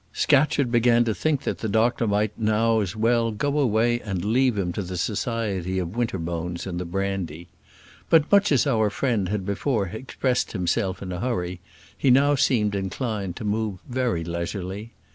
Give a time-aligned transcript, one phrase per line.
[0.13, 4.57] Scatcherd began to think that the doctor might now as well go away and leave
[4.57, 7.49] him to the society of Winterbones and the brandy;
[8.09, 11.59] but, much as our friend had before expressed himself in a hurry,
[11.95, 14.89] he now seemed inclined to move very leisurely.